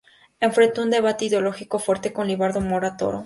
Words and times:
Enfrentó 0.39 0.81
un 0.81 0.89
debate 0.89 1.25
ideológico 1.25 1.77
fuerte 1.77 2.11
con 2.11 2.27
Libardo 2.27 2.59
Mora 2.59 2.97
Toro. 2.97 3.19